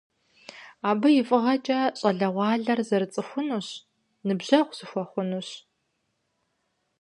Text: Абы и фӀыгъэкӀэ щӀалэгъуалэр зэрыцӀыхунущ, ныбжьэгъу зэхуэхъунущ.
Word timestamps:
Абы 0.89 1.07
и 1.19 1.21
фӀыгъэкӀэ 1.27 1.79
щӀалэгъуалэр 1.99 2.79
зэрыцӀыхунущ, 2.87 3.67
ныбжьэгъу 4.27 4.75
зэхуэхъунущ. 4.77 5.49